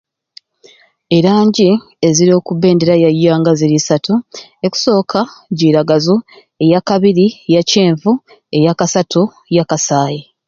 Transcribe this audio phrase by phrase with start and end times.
[1.17, 1.69] Eranji
[2.07, 4.13] eziri okubendera yaiyanga ziri isaatu,
[4.65, 5.19] ekusoka
[5.57, 6.15] jiragazu,
[6.63, 8.11] eyakabiri yakyenvu,
[8.57, 9.21] eyakasaatu
[9.57, 10.19] yakasayi.